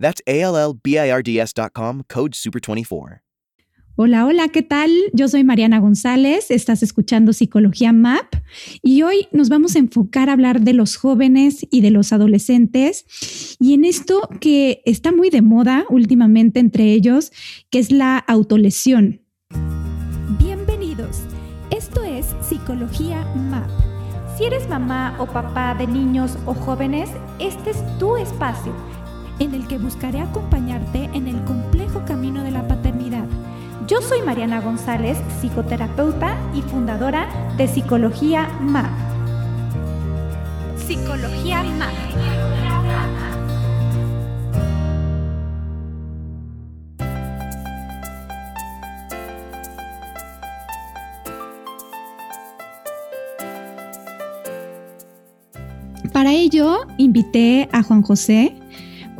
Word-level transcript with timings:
That's 0.00 0.22
A 0.26 0.40
L 0.40 0.56
L 0.56 0.80
B 0.82 0.98
I 0.98 1.10
R 1.10 1.22
D 1.22 1.38
S.com, 1.38 2.02
code 2.08 2.32
SUPER24. 2.32 3.20
Hola, 3.96 4.24
hola, 4.24 4.48
¿qué 4.48 4.62
tal? 4.62 4.90
Yo 5.12 5.28
soy 5.28 5.44
Mariana 5.44 5.78
González, 5.78 6.50
estás 6.50 6.82
escuchando 6.82 7.34
Psicología 7.34 7.92
MAP 7.92 8.34
y 8.82 9.02
hoy 9.02 9.28
nos 9.30 9.50
vamos 9.50 9.76
a 9.76 9.78
enfocar 9.78 10.30
a 10.30 10.32
hablar 10.32 10.62
de 10.62 10.72
los 10.72 10.96
jóvenes 10.96 11.66
y 11.70 11.82
de 11.82 11.90
los 11.90 12.14
adolescentes 12.14 13.58
y 13.60 13.74
en 13.74 13.84
esto 13.84 14.26
que 14.40 14.80
está 14.86 15.12
muy 15.12 15.28
de 15.28 15.42
moda 15.42 15.84
últimamente 15.90 16.60
entre 16.60 16.94
ellos, 16.94 17.30
que 17.68 17.78
es 17.78 17.92
la 17.92 18.16
autolesión. 18.16 19.20
Bienvenidos, 20.38 21.18
esto 21.70 22.02
es 22.02 22.24
Psicología 22.40 23.22
MAP. 23.34 23.68
Si 24.38 24.44
eres 24.44 24.66
mamá 24.66 25.14
o 25.18 25.26
papá 25.26 25.74
de 25.74 25.86
niños 25.86 26.38
o 26.46 26.54
jóvenes, 26.54 27.10
este 27.38 27.70
es 27.70 27.98
tu 27.98 28.16
espacio 28.16 28.74
en 29.40 29.54
el 29.54 29.66
que 29.66 29.78
buscaré 29.78 30.20
acompañarte 30.20 31.10
en 31.12 31.26
el 31.26 31.42
complejo 31.44 32.04
camino 32.04 32.44
de 32.44 32.52
la 32.52 32.68
paternidad 32.68 33.24
yo 33.90 34.00
soy 34.00 34.22
Mariana 34.22 34.60
González, 34.60 35.18
psicoterapeuta 35.40 36.38
y 36.54 36.62
fundadora 36.62 37.26
de 37.56 37.66
Psicología 37.66 38.48
MAP. 38.60 38.88
Psicología 40.86 41.64
MAP. 41.64 41.90
Para 56.12 56.32
ello, 56.32 56.86
invité 56.96 57.68
a 57.72 57.82
Juan 57.82 58.02
José, 58.02 58.59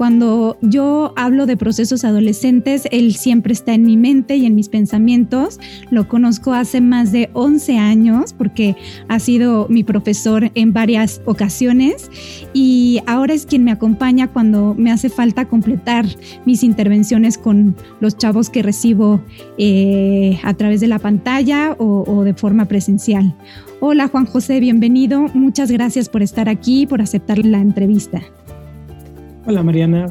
cuando 0.01 0.57
yo 0.63 1.13
hablo 1.15 1.45
de 1.45 1.59
procesos 1.59 2.05
adolescentes, 2.05 2.89
él 2.91 3.15
siempre 3.17 3.53
está 3.53 3.75
en 3.75 3.83
mi 3.83 3.99
mente 3.99 4.35
y 4.35 4.47
en 4.47 4.55
mis 4.55 4.71
pensamientos. 4.71 5.61
Lo 5.91 6.09
conozco 6.09 6.55
hace 6.55 6.81
más 6.81 7.13
de 7.13 7.29
11 7.35 7.77
años 7.77 8.33
porque 8.33 8.77
ha 9.09 9.19
sido 9.19 9.67
mi 9.69 9.85
profesor 9.85 10.53
en 10.55 10.73
varias 10.73 11.21
ocasiones 11.27 12.11
y 12.55 13.03
ahora 13.07 13.35
es 13.35 13.45
quien 13.45 13.63
me 13.63 13.73
acompaña 13.73 14.29
cuando 14.29 14.75
me 14.75 14.91
hace 14.91 15.11
falta 15.11 15.45
completar 15.49 16.07
mis 16.47 16.63
intervenciones 16.63 17.37
con 17.37 17.77
los 18.01 18.17
chavos 18.17 18.49
que 18.49 18.63
recibo 18.63 19.21
eh, 19.59 20.41
a 20.45 20.55
través 20.55 20.81
de 20.81 20.87
la 20.87 20.99
pantalla 20.99 21.77
o, 21.79 22.05
o 22.07 22.25
de 22.25 22.33
forma 22.33 22.65
presencial. 22.65 23.37
Hola 23.81 24.09
Juan 24.09 24.25
José, 24.25 24.61
bienvenido. 24.61 25.27
Muchas 25.35 25.71
gracias 25.71 26.09
por 26.09 26.23
estar 26.23 26.49
aquí, 26.49 26.87
por 26.87 27.03
aceptar 27.03 27.45
la 27.45 27.61
entrevista. 27.61 28.23
Hola 29.47 29.63
Mariana, 29.63 30.07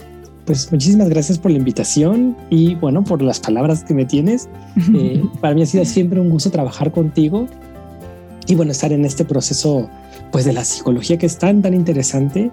pues 0.45 0.71
muchísimas 0.71 1.07
gracias 1.07 1.37
por 1.37 1.51
la 1.51 1.57
invitación 1.57 2.35
y 2.49 2.73
bueno, 2.75 3.03
por 3.03 3.21
las 3.21 3.39
palabras 3.39 3.83
que 3.83 3.93
me 3.93 4.05
tienes. 4.05 4.49
Eh, 4.95 5.23
para 5.41 5.53
mí 5.53 5.61
ha 5.61 5.65
sido 5.65 5.85
siempre 5.85 6.19
un 6.19 6.29
gusto 6.29 6.49
trabajar 6.49 6.91
contigo 6.91 7.47
y 8.47 8.55
bueno, 8.55 8.71
estar 8.71 8.91
en 8.91 9.05
este 9.05 9.25
proceso 9.25 9.89
pues 10.31 10.45
de 10.45 10.53
la 10.53 10.63
psicología 10.63 11.17
que 11.17 11.25
es 11.25 11.37
tan, 11.37 11.61
tan 11.61 11.73
interesante 11.73 12.49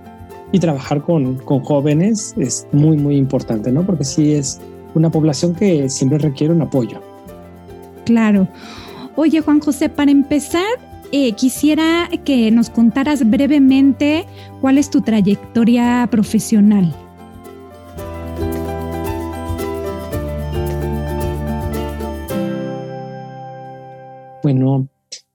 y 0.52 0.58
trabajar 0.58 1.02
con, 1.02 1.36
con 1.36 1.60
jóvenes 1.60 2.34
es 2.36 2.66
muy, 2.72 2.96
muy 2.98 3.16
importante, 3.16 3.72
¿no? 3.72 3.86
Porque 3.86 4.04
sí 4.04 4.32
es 4.32 4.60
una 4.94 5.10
población 5.10 5.54
que 5.54 5.88
siempre 5.88 6.18
requiere 6.18 6.52
un 6.52 6.62
apoyo. 6.62 7.00
Claro. 8.04 8.48
Oye, 9.14 9.40
Juan 9.40 9.60
José, 9.60 9.88
para 9.88 10.10
empezar, 10.10 10.64
eh, 11.12 11.32
quisiera 11.32 12.08
que 12.24 12.50
nos 12.50 12.70
contaras 12.70 13.28
brevemente 13.28 14.26
cuál 14.60 14.78
es 14.78 14.90
tu 14.90 15.00
trayectoria 15.00 16.08
profesional. 16.10 16.94
Bueno, 24.42 24.88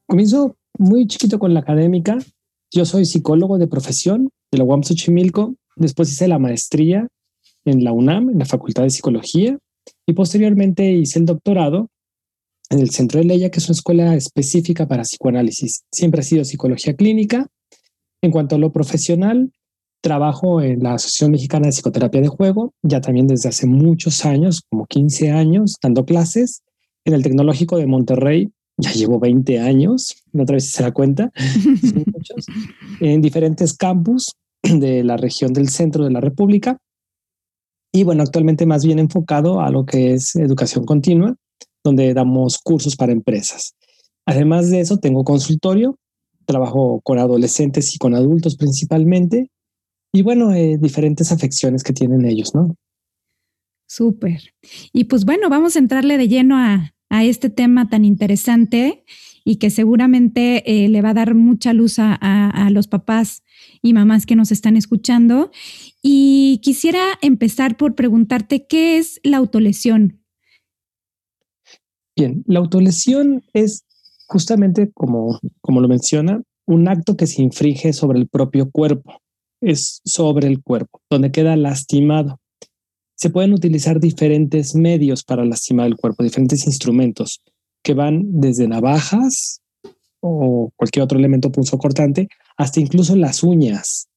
comienzo 0.07 0.55
muy 0.77 1.05
chiquito 1.05 1.37
con 1.37 1.53
la 1.53 1.59
académica. 1.59 2.17
Yo 2.71 2.85
soy 2.85 3.05
psicólogo 3.05 3.57
de 3.57 3.67
profesión 3.67 4.29
de 4.51 4.57
la 4.57 4.63
UAM 4.63 4.83
Xochimilco. 4.83 5.55
Después 5.75 6.11
hice 6.11 6.27
la 6.27 6.39
maestría 6.39 7.07
en 7.65 7.83
la 7.83 7.91
UNAM, 7.91 8.29
en 8.29 8.39
la 8.39 8.45
Facultad 8.45 8.83
de 8.83 8.89
Psicología, 8.89 9.57
y 10.07 10.13
posteriormente 10.13 10.91
hice 10.93 11.19
el 11.19 11.25
doctorado 11.25 11.89
en 12.71 12.79
el 12.79 12.89
Centro 12.89 13.19
de 13.19 13.25
Leia, 13.25 13.51
que 13.51 13.59
es 13.59 13.67
una 13.67 13.75
escuela 13.75 14.15
específica 14.15 14.87
para 14.87 15.03
psicoanálisis. 15.03 15.83
Siempre 15.91 16.21
ha 16.21 16.23
sido 16.23 16.45
psicología 16.45 16.95
clínica. 16.95 17.47
En 18.21 18.31
cuanto 18.31 18.55
a 18.55 18.59
lo 18.59 18.71
profesional, 18.71 19.51
trabajo 20.01 20.61
en 20.61 20.81
la 20.81 20.93
Asociación 20.93 21.31
Mexicana 21.31 21.65
de 21.65 21.73
Psicoterapia 21.73 22.21
de 22.21 22.29
Juego, 22.29 22.73
ya 22.81 23.01
también 23.01 23.27
desde 23.27 23.49
hace 23.49 23.67
muchos 23.67 24.25
años, 24.25 24.61
como 24.69 24.85
15 24.85 25.31
años, 25.31 25.75
dando 25.83 26.05
clases. 26.05 26.63
En 27.03 27.13
el 27.13 27.23
Tecnológico 27.23 27.77
de 27.77 27.87
Monterrey, 27.87 28.49
ya 28.77 28.91
llevo 28.93 29.19
20 29.19 29.59
años, 29.59 30.23
otra 30.33 30.53
vez 30.53 30.71
se 30.71 30.83
da 30.83 30.91
cuenta, 30.91 31.31
muchos, 32.05 32.45
en 33.01 33.21
diferentes 33.21 33.73
campus 33.73 34.33
de 34.63 35.03
la 35.03 35.17
región 35.17 35.51
del 35.51 35.69
centro 35.69 36.05
de 36.05 36.11
la 36.11 36.21
República. 36.21 36.77
Y 37.91 38.03
bueno, 38.03 38.23
actualmente 38.23 38.65
más 38.65 38.85
bien 38.85 38.99
enfocado 38.99 39.59
a 39.59 39.69
lo 39.69 39.85
que 39.85 40.13
es 40.13 40.35
educación 40.35 40.85
continua, 40.85 41.35
donde 41.83 42.13
damos 42.13 42.59
cursos 42.59 42.95
para 42.95 43.11
empresas. 43.11 43.75
Además 44.25 44.69
de 44.69 44.81
eso, 44.81 44.97
tengo 44.97 45.23
consultorio, 45.23 45.97
trabajo 46.45 47.01
con 47.03 47.19
adolescentes 47.19 47.95
y 47.95 47.97
con 47.97 48.15
adultos 48.15 48.55
principalmente, 48.55 49.49
y 50.13 50.23
bueno, 50.23 50.53
eh, 50.53 50.77
diferentes 50.79 51.31
afecciones 51.31 51.83
que 51.83 51.93
tienen 51.93 52.25
ellos, 52.25 52.53
¿no? 52.53 52.75
Súper. 53.87 54.53
Y 54.93 55.05
pues 55.05 55.25
bueno, 55.25 55.49
vamos 55.49 55.75
a 55.75 55.79
entrarle 55.79 56.17
de 56.17 56.27
lleno 56.27 56.57
a, 56.57 56.93
este 57.23 57.49
tema 57.49 57.89
tan 57.89 58.05
interesante 58.05 59.03
y 59.43 59.57
que 59.57 59.69
seguramente 59.69 60.63
eh, 60.65 60.87
le 60.87 61.01
va 61.01 61.09
a 61.09 61.13
dar 61.13 61.35
mucha 61.35 61.73
luz 61.73 61.99
a, 61.99 62.15
a, 62.15 62.69
los 62.69 62.87
papás 62.87 63.43
y 63.81 63.91
mamás 63.91 64.25
que 64.25 64.37
nos 64.37 64.49
están 64.53 64.77
escuchando. 64.77 65.51
Y 66.01 66.61
quisiera 66.63 67.03
empezar 67.21 67.75
por 67.75 67.95
preguntarte, 67.95 68.65
¿qué 68.65 68.97
es 68.97 69.19
la 69.23 69.37
autolesión? 69.37 70.20
Bien, 72.21 72.43
la 72.45 72.59
autolesión 72.59 73.43
es 73.51 73.83
justamente 74.27 74.91
como, 74.93 75.39
como 75.59 75.81
lo 75.81 75.87
menciona, 75.87 76.43
un 76.67 76.87
acto 76.87 77.17
que 77.17 77.25
se 77.25 77.41
infringe 77.41 77.93
sobre 77.93 78.19
el 78.19 78.27
propio 78.27 78.69
cuerpo, 78.69 79.17
es 79.59 80.01
sobre 80.05 80.47
el 80.47 80.61
cuerpo, 80.61 81.01
donde 81.09 81.31
queda 81.31 81.55
lastimado. 81.55 82.37
Se 83.15 83.31
pueden 83.31 83.53
utilizar 83.53 83.99
diferentes 83.99 84.75
medios 84.75 85.23
para 85.23 85.43
lastimar 85.45 85.87
el 85.87 85.95
cuerpo, 85.95 86.23
diferentes 86.23 86.67
instrumentos 86.67 87.41
que 87.81 87.95
van 87.95 88.39
desde 88.39 88.67
navajas 88.67 89.61
o 90.19 90.69
cualquier 90.75 91.01
otro 91.01 91.17
elemento 91.17 91.51
punzocortante 91.51 92.27
hasta 92.55 92.79
incluso 92.79 93.15
las 93.15 93.41
uñas. 93.41 94.09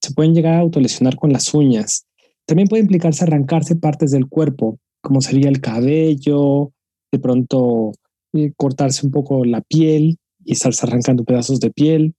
Se 0.00 0.12
pueden 0.12 0.34
llegar 0.34 0.54
a 0.54 0.62
autolesionar 0.62 1.14
con 1.14 1.32
las 1.32 1.54
uñas. 1.54 2.06
También 2.44 2.66
puede 2.66 2.82
implicarse 2.82 3.22
arrancarse 3.22 3.76
partes 3.76 4.10
del 4.10 4.26
cuerpo, 4.26 4.80
como 5.00 5.20
sería 5.20 5.48
el 5.48 5.60
cabello, 5.60 6.72
de 7.12 7.18
pronto 7.18 7.92
eh, 8.32 8.52
cortarse 8.56 9.06
un 9.06 9.12
poco 9.12 9.44
la 9.44 9.60
piel 9.60 10.18
y 10.44 10.52
estarse 10.52 10.86
arrancando 10.86 11.24
pedazos 11.24 11.60
de 11.60 11.70
piel, 11.70 12.14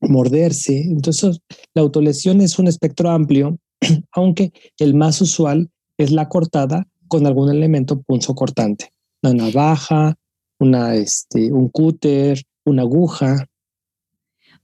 morderse. 0.00 0.80
Entonces, 0.80 1.40
la 1.74 1.82
autolesión 1.82 2.40
es 2.40 2.58
un 2.58 2.66
espectro 2.66 3.10
amplio, 3.10 3.58
aunque 4.12 4.52
el 4.78 4.94
más 4.94 5.20
usual 5.20 5.70
es 5.98 6.10
la 6.10 6.28
cortada 6.28 6.88
con 7.08 7.26
algún 7.26 7.50
elemento 7.50 8.00
punzo 8.02 8.34
cortante, 8.34 8.92
una 9.22 9.34
navaja, 9.34 10.14
una, 10.58 10.94
este, 10.94 11.52
un 11.52 11.68
cúter, 11.68 12.42
una 12.64 12.82
aguja. 12.82 13.46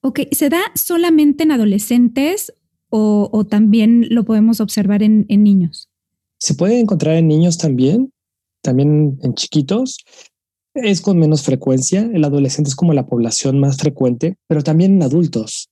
Ok, 0.01 0.21
¿se 0.33 0.49
da 0.49 0.61
solamente 0.75 1.45
en 1.45 1.53
adolescentes 1.53 2.53
o, 2.91 3.29
o 3.33 3.45
también 3.45 4.07
lo 4.11 4.25
podemos 4.25 4.61
observar 4.61 5.03
en, 5.03 5.27
en 5.29 5.43
niños? 5.43 5.91
Se 6.39 6.55
puede 6.55 6.79
encontrar 6.79 7.17
en 7.17 7.29
niños 7.29 7.57
también, 7.57 8.13
también 8.65 9.19
en 9.23 9.35
chiquitos, 9.35 9.99
es 10.75 11.01
con 11.01 11.19
menos 11.19 11.43
frecuencia. 11.43 12.11
El 12.13 12.25
adolescente 12.25 12.69
es 12.69 12.75
como 12.75 12.93
la 12.93 13.07
población 13.07 13.61
más 13.61 13.77
frecuente, 13.77 14.37
pero 14.49 14.63
también 14.63 14.95
en 14.95 15.03
adultos. 15.05 15.69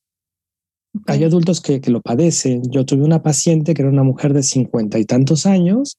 Hay 1.06 1.24
adultos 1.24 1.60
que, 1.60 1.80
que, 1.80 1.90
lo 1.90 2.02
padecen. 2.02 2.62
Yo 2.70 2.84
tuve 2.84 3.02
una 3.02 3.22
paciente 3.22 3.74
que 3.74 3.82
era 3.82 3.90
una 3.90 4.02
mujer 4.02 4.34
de 4.34 4.42
cincuenta 4.42 4.98
y 4.98 5.06
tantos 5.06 5.46
años 5.46 5.98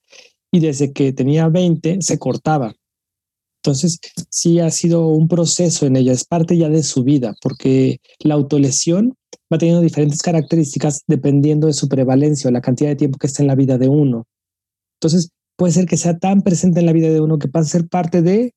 y 0.52 0.60
desde 0.60 0.94
que 0.94 1.12
tenía 1.12 1.50
20 1.50 1.98
se 2.02 2.20
cortaba. 2.20 2.76
Entonces, 3.64 4.00
sí 4.30 4.60
ha 4.60 4.70
sido 4.70 5.08
un 5.08 5.28
proceso 5.28 5.86
en 5.86 5.96
ella, 5.96 6.12
es 6.12 6.26
parte 6.26 6.58
ya 6.58 6.68
de 6.68 6.84
su 6.84 7.04
vida, 7.04 7.34
porque 7.42 8.02
la 8.20 8.36
autolesión 8.36 9.16
va 9.52 9.58
teniendo 9.58 9.82
diferentes 9.82 10.22
características 10.22 11.04
dependiendo 11.08 11.68
de 11.68 11.74
su 11.74 11.88
prevalencia 11.88 12.50
o 12.50 12.52
la 12.52 12.62
cantidad 12.62 12.90
de 12.90 12.98
tiempo 12.98 13.18
que 13.18 13.28
está 13.28 13.42
en 13.42 13.48
la 13.48 13.56
vida 13.56 13.78
de 13.78 13.88
uno. 13.88 14.26
Entonces, 15.00 15.30
puede 15.64 15.76
ser 15.76 15.86
que 15.86 15.96
sea 15.96 16.20
tan 16.20 16.42
presente 16.42 16.82
en 16.82 16.86
la 16.86 16.92
vida 16.92 17.10
de 17.10 17.22
uno 17.22 17.40
que 17.40 17.48
pase 17.48 17.78
a 17.78 17.80
ser 17.80 17.88
parte 17.88 18.22
de 18.22 18.54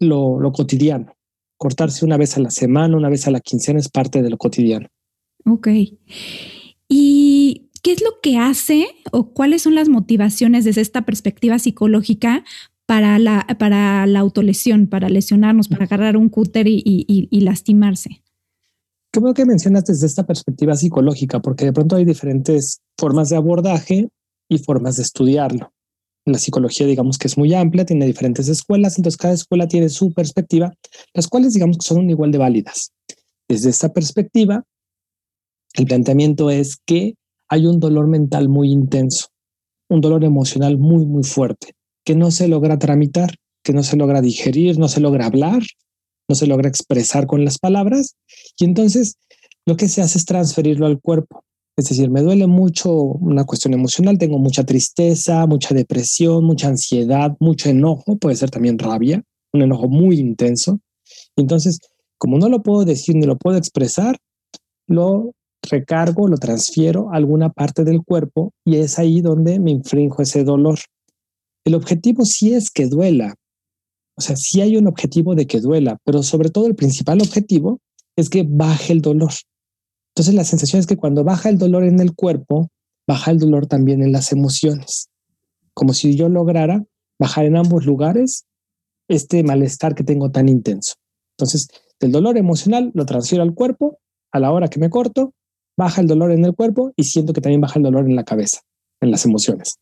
lo, 0.00 0.40
lo 0.40 0.50
cotidiano. 0.50 1.12
Cortarse 1.58 2.06
una 2.06 2.16
vez 2.16 2.38
a 2.38 2.40
la 2.40 2.48
semana, 2.48 2.96
una 2.96 3.10
vez 3.10 3.26
a 3.26 3.30
la 3.30 3.40
quincena 3.40 3.78
es 3.78 3.90
parte 3.90 4.22
de 4.22 4.30
lo 4.30 4.38
cotidiano. 4.38 4.86
Ok. 5.44 5.68
¿Y 6.88 7.68
qué 7.82 7.92
es 7.92 8.00
lo 8.00 8.22
que 8.22 8.38
hace 8.38 8.86
o 9.12 9.34
cuáles 9.34 9.60
son 9.60 9.74
las 9.74 9.90
motivaciones 9.90 10.64
desde 10.64 10.80
esta 10.80 11.02
perspectiva 11.02 11.58
psicológica 11.58 12.46
para 12.86 13.18
la, 13.18 13.46
para 13.58 14.06
la 14.06 14.20
autolesión, 14.20 14.86
para 14.86 15.10
lesionarnos, 15.10 15.68
para 15.68 15.84
agarrar 15.84 16.16
un 16.16 16.30
cúter 16.30 16.66
y, 16.66 16.82
y, 16.82 17.40
lastimarse? 17.42 18.22
Creo 19.12 19.34
que 19.34 19.44
mencionas 19.44 19.84
desde 19.84 20.06
esta 20.06 20.24
perspectiva 20.24 20.74
psicológica, 20.76 21.42
porque 21.42 21.66
de 21.66 21.74
pronto 21.74 21.96
hay 21.96 22.06
diferentes 22.06 22.80
formas 22.96 23.28
de 23.28 23.36
abordaje 23.36 24.08
y 24.48 24.56
formas 24.56 24.96
de 24.96 25.02
estudiarlo. 25.02 25.74
La 26.28 26.38
psicología, 26.38 26.86
digamos 26.86 27.18
que 27.18 27.26
es 27.26 27.38
muy 27.38 27.54
amplia, 27.54 27.86
tiene 27.86 28.06
diferentes 28.06 28.48
escuelas, 28.48 28.98
entonces 28.98 29.16
cada 29.16 29.34
escuela 29.34 29.66
tiene 29.66 29.88
su 29.88 30.12
perspectiva, 30.12 30.74
las 31.14 31.26
cuales, 31.26 31.54
digamos 31.54 31.78
que 31.78 31.88
son 31.88 32.08
igual 32.10 32.30
de 32.30 32.38
válidas. 32.38 32.92
Desde 33.48 33.70
esta 33.70 33.92
perspectiva, 33.92 34.64
el 35.74 35.86
planteamiento 35.86 36.50
es 36.50 36.76
que 36.84 37.14
hay 37.48 37.66
un 37.66 37.80
dolor 37.80 38.08
mental 38.08 38.48
muy 38.48 38.70
intenso, 38.70 39.28
un 39.88 40.00
dolor 40.00 40.24
emocional 40.24 40.76
muy, 40.76 41.06
muy 41.06 41.24
fuerte 41.24 41.74
que 42.08 42.14
no 42.14 42.30
se 42.30 42.48
logra 42.48 42.78
tramitar, 42.78 43.34
que 43.62 43.74
no 43.74 43.82
se 43.82 43.98
logra 43.98 44.22
digerir, 44.22 44.78
no 44.78 44.88
se 44.88 44.98
logra 44.98 45.26
hablar, 45.26 45.62
no 46.26 46.34
se 46.34 46.46
logra 46.46 46.66
expresar 46.66 47.26
con 47.26 47.44
las 47.44 47.58
palabras. 47.58 48.16
Y 48.58 48.64
entonces 48.64 49.18
lo 49.66 49.76
que 49.76 49.88
se 49.88 50.00
hace 50.00 50.16
es 50.16 50.24
transferirlo 50.24 50.86
al 50.86 51.00
cuerpo. 51.02 51.44
Es 51.78 51.84
decir, 51.84 52.10
me 52.10 52.22
duele 52.22 52.48
mucho 52.48 52.92
una 52.92 53.44
cuestión 53.44 53.72
emocional, 53.72 54.18
tengo 54.18 54.40
mucha 54.40 54.64
tristeza, 54.64 55.46
mucha 55.46 55.76
depresión, 55.76 56.44
mucha 56.44 56.66
ansiedad, 56.66 57.36
mucho 57.38 57.70
enojo, 57.70 58.18
puede 58.18 58.34
ser 58.34 58.50
también 58.50 58.80
rabia, 58.80 59.22
un 59.52 59.62
enojo 59.62 59.88
muy 59.88 60.18
intenso. 60.18 60.80
Entonces, 61.36 61.78
como 62.18 62.36
no 62.40 62.48
lo 62.48 62.64
puedo 62.64 62.84
decir 62.84 63.14
ni 63.14 63.26
lo 63.26 63.38
puedo 63.38 63.56
expresar, 63.56 64.18
lo 64.88 65.30
recargo, 65.62 66.26
lo 66.26 66.36
transfiero 66.38 67.12
a 67.12 67.16
alguna 67.16 67.50
parte 67.50 67.84
del 67.84 68.02
cuerpo 68.02 68.52
y 68.64 68.78
es 68.78 68.98
ahí 68.98 69.20
donde 69.20 69.60
me 69.60 69.70
infrinjo 69.70 70.20
ese 70.20 70.42
dolor. 70.42 70.80
El 71.64 71.76
objetivo 71.76 72.24
sí 72.24 72.54
es 72.54 72.72
que 72.72 72.86
duela. 72.86 73.36
O 74.16 74.20
sea, 74.20 74.34
sí 74.34 74.62
hay 74.62 74.76
un 74.76 74.88
objetivo 74.88 75.36
de 75.36 75.46
que 75.46 75.60
duela, 75.60 75.96
pero 76.04 76.24
sobre 76.24 76.50
todo 76.50 76.66
el 76.66 76.74
principal 76.74 77.20
objetivo 77.20 77.78
es 78.16 78.28
que 78.28 78.44
baje 78.44 78.92
el 78.92 79.00
dolor. 79.00 79.30
Entonces 80.18 80.34
la 80.34 80.42
sensación 80.42 80.80
es 80.80 80.88
que 80.88 80.96
cuando 80.96 81.22
baja 81.22 81.48
el 81.48 81.58
dolor 81.58 81.84
en 81.84 82.00
el 82.00 82.12
cuerpo, 82.12 82.72
baja 83.06 83.30
el 83.30 83.38
dolor 83.38 83.68
también 83.68 84.02
en 84.02 84.10
las 84.10 84.32
emociones. 84.32 85.10
Como 85.74 85.94
si 85.94 86.16
yo 86.16 86.28
lograra 86.28 86.84
bajar 87.20 87.44
en 87.44 87.56
ambos 87.56 87.86
lugares 87.86 88.44
este 89.06 89.44
malestar 89.44 89.94
que 89.94 90.02
tengo 90.02 90.32
tan 90.32 90.48
intenso. 90.48 90.94
Entonces, 91.36 91.68
del 92.00 92.10
dolor 92.10 92.36
emocional 92.36 92.90
lo 92.94 93.06
transfiero 93.06 93.44
al 93.44 93.54
cuerpo, 93.54 94.00
a 94.32 94.40
la 94.40 94.50
hora 94.50 94.66
que 94.66 94.80
me 94.80 94.90
corto, 94.90 95.34
baja 95.76 96.00
el 96.00 96.08
dolor 96.08 96.32
en 96.32 96.44
el 96.44 96.56
cuerpo 96.56 96.92
y 96.96 97.04
siento 97.04 97.32
que 97.32 97.40
también 97.40 97.60
baja 97.60 97.78
el 97.78 97.84
dolor 97.84 98.04
en 98.04 98.16
la 98.16 98.24
cabeza, 98.24 98.62
en 99.00 99.12
las 99.12 99.24
emociones. 99.24 99.78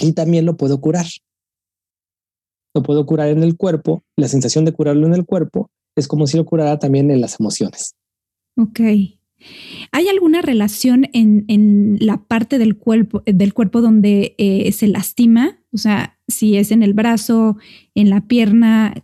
Y 0.00 0.12
también 0.12 0.46
lo 0.46 0.56
puedo 0.56 0.80
curar. 0.80 1.04
Lo 2.74 2.82
puedo 2.82 3.04
curar 3.04 3.28
en 3.28 3.42
el 3.42 3.58
cuerpo. 3.58 4.04
La 4.16 4.28
sensación 4.28 4.64
de 4.64 4.72
curarlo 4.72 5.06
en 5.06 5.12
el 5.12 5.26
cuerpo 5.26 5.68
es 5.96 6.08
como 6.08 6.26
si 6.26 6.38
lo 6.38 6.46
curara 6.46 6.78
también 6.78 7.10
en 7.10 7.20
las 7.20 7.38
emociones. 7.38 7.94
Ok. 8.56 8.80
¿Hay 9.92 10.08
alguna 10.08 10.42
relación 10.42 11.06
en, 11.12 11.96
la 12.00 12.18
parte 12.24 12.58
del 12.58 12.76
cuerpo, 12.76 13.22
del 13.26 13.54
cuerpo 13.54 13.80
donde 13.80 14.34
eh, 14.38 14.70
se 14.72 14.88
lastima? 14.88 15.58
O 15.72 15.78
sea, 15.78 16.18
si 16.28 16.56
es 16.56 16.70
en 16.70 16.82
el 16.82 16.94
brazo, 16.94 17.56
en 17.94 18.10
la 18.10 18.26
pierna, 18.26 18.94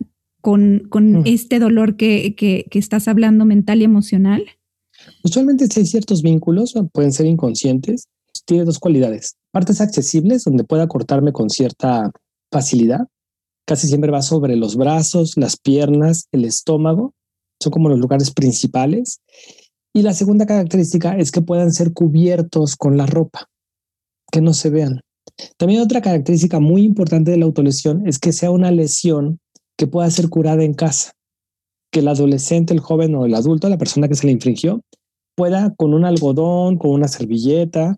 con, 0.41 0.87
mm. 0.89 1.23
este 1.25 1.59
dolor 1.59 1.97
que, 1.97 2.35
que, 2.35 2.65
estás 2.71 3.07
hablando 3.07 3.45
mental 3.45 3.81
y 3.81 3.85
emocional? 3.85 4.45
Usualmente 5.23 5.67
hay 5.75 5.85
ciertos 5.85 6.21
vínculos, 6.21 6.73
pueden 6.93 7.11
ser 7.11 7.25
inconscientes. 7.25 8.07
Tiene 8.45 8.63
dos 8.63 8.79
cualidades 8.79 9.35
partes 9.51 9.81
accesibles 9.81 10.43
donde 10.43 10.63
pueda 10.63 10.87
cortarme 10.87 11.31
con 11.33 11.49
cierta 11.49 12.11
facilidad. 12.51 13.07
Casi 13.65 13.87
siempre 13.87 14.11
va 14.11 14.21
sobre 14.21 14.55
los 14.55 14.75
brazos, 14.75 15.33
las 15.35 15.57
piernas, 15.57 16.27
el 16.31 16.45
estómago. 16.45 17.13
Son 17.59 17.71
como 17.71 17.89
los 17.89 17.99
lugares 17.99 18.31
principales. 18.31 19.19
Y 19.97 20.03
la 20.03 20.13
segunda 20.13 20.45
característica 20.45 21.17
es 21.17 21.31
que 21.31 21.41
puedan 21.41 21.71
ser 21.73 21.91
cubiertos 21.91 22.75
con 22.75 22.97
la 22.97 23.07
ropa, 23.07 23.49
que 24.31 24.41
no 24.41 24.53
se 24.53 24.69
vean. 24.69 25.01
También 25.57 25.81
otra 25.81 26.03
característica 26.03 26.59
muy 26.59 26.83
importante 26.83 27.31
de 27.31 27.37
la 27.37 27.45
autolesión 27.45 28.05
es 28.05 28.19
que 28.19 28.31
sea 28.31 28.51
una 28.51 28.69
lesión 28.69 29.39
que 29.75 29.87
pueda 29.87 30.07
ser 30.11 30.29
curada 30.29 30.63
en 30.63 30.75
casa, 30.75 31.13
que 31.91 32.01
el 32.01 32.09
adolescente, 32.09 32.75
el 32.75 32.79
joven 32.79 33.15
o 33.15 33.25
el 33.25 33.33
adulto, 33.33 33.69
la 33.69 33.79
persona 33.79 34.07
que 34.07 34.13
se 34.13 34.27
le 34.27 34.33
infringió, 34.33 34.81
pueda 35.35 35.73
con 35.75 35.95
un 35.95 36.05
algodón, 36.05 36.77
con 36.77 36.91
una 36.91 37.07
servilleta, 37.07 37.97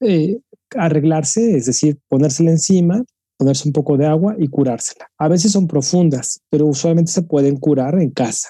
eh, 0.00 0.40
arreglarse, 0.74 1.56
es 1.56 1.66
decir, 1.66 2.00
ponérsela 2.08 2.50
encima, 2.50 3.04
ponerse 3.38 3.68
un 3.68 3.72
poco 3.72 3.96
de 3.96 4.06
agua 4.06 4.34
y 4.36 4.48
curársela. 4.48 5.06
A 5.16 5.28
veces 5.28 5.52
son 5.52 5.68
profundas, 5.68 6.40
pero 6.50 6.66
usualmente 6.66 7.12
se 7.12 7.22
pueden 7.22 7.56
curar 7.56 8.00
en 8.00 8.10
casa, 8.10 8.48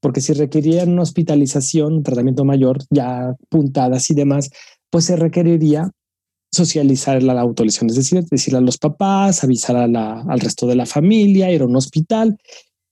porque 0.00 0.20
si 0.20 0.32
requerían 0.32 0.90
una 0.90 1.02
hospitalización, 1.02 1.94
un 1.94 2.02
tratamiento 2.02 2.44
mayor, 2.44 2.78
ya 2.90 3.34
puntadas 3.48 4.10
y 4.10 4.14
demás, 4.14 4.50
pues 4.90 5.04
se 5.04 5.16
requeriría 5.16 5.90
socializar 6.52 7.22
la 7.22 7.40
autolesión, 7.40 7.90
es 7.90 7.96
decir, 7.96 8.24
decirle 8.24 8.58
a 8.58 8.62
los 8.62 8.78
papás, 8.78 9.44
avisar 9.44 9.76
al 9.76 10.40
resto 10.40 10.66
de 10.66 10.74
la 10.74 10.86
familia, 10.86 11.52
ir 11.52 11.62
a 11.62 11.66
un 11.66 11.76
hospital. 11.76 12.36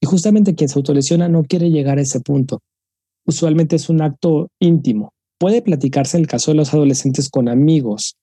Y 0.00 0.06
justamente 0.06 0.54
quien 0.54 0.68
se 0.68 0.78
autolesiona 0.78 1.28
no 1.28 1.42
quiere 1.42 1.70
llegar 1.70 1.98
a 1.98 2.02
ese 2.02 2.20
punto. 2.20 2.60
Usualmente 3.26 3.76
es 3.76 3.88
un 3.88 4.00
acto 4.00 4.48
íntimo. 4.60 5.12
Puede 5.40 5.60
platicarse 5.60 6.16
en 6.16 6.22
el 6.22 6.28
caso 6.28 6.52
de 6.52 6.56
los 6.56 6.72
adolescentes 6.72 7.28
con 7.28 7.48
amigos, 7.48 8.14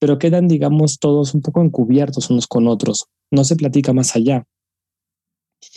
pero 0.00 0.18
quedan, 0.18 0.48
digamos, 0.48 0.98
todos 0.98 1.34
un 1.34 1.42
poco 1.42 1.62
encubiertos 1.62 2.30
unos 2.30 2.46
con 2.46 2.66
otros. 2.66 3.06
No 3.30 3.44
se 3.44 3.56
platica 3.56 3.92
más 3.92 4.16
allá. 4.16 4.44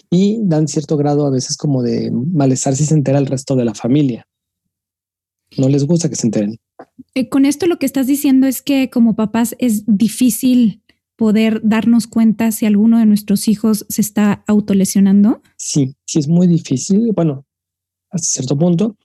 Y 0.10 0.40
dan 0.44 0.68
cierto 0.68 0.98
grado 0.98 1.26
a 1.26 1.30
veces 1.30 1.58
como 1.58 1.82
de 1.82 2.12
malestar 2.12 2.76
si 2.76 2.86
se 2.86 2.94
entera 2.94 3.20
el 3.20 3.26
resto 3.26 3.56
de 3.56 3.66
la 3.66 3.74
familia. 3.74 4.28
No 5.58 5.70
les 5.70 5.86
gusta 5.86 6.10
que 6.10 6.16
se 6.16 6.28
enteren. 6.28 6.58
Eh, 7.16 7.30
con 7.30 7.46
esto 7.46 7.68
lo 7.68 7.78
que 7.78 7.86
estás 7.86 8.08
diciendo 8.08 8.48
es 8.48 8.62
que 8.62 8.90
como 8.90 9.16
papás 9.16 9.56
es 9.60 9.84
difícil 9.86 10.82
poder 11.16 11.62
darnos 11.64 12.08
cuenta 12.08 12.52
si 12.52 12.66
alguno 12.66 12.98
de 12.98 13.06
nuestros 13.06 13.48
hijos 13.48 13.86
se 13.90 14.02
está 14.02 14.44
autolesionando. 14.48 15.42
Sí, 15.58 15.96
sí 16.06 16.20
es 16.20 16.28
muy 16.28 16.48
difícil. 16.48 17.12
Bueno, 17.14 17.46
hasta 18.10 18.28
cierto 18.28 18.58
punto, 18.58 18.98